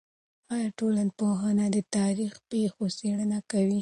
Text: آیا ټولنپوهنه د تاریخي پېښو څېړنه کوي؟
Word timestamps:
آیا 0.53 0.69
ټولنپوهنه 0.77 1.65
د 1.75 1.77
تاریخي 1.95 2.39
پېښو 2.51 2.83
څېړنه 2.97 3.39
کوي؟ 3.51 3.69